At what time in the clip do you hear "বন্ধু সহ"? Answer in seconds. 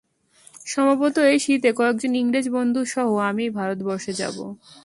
2.49-3.09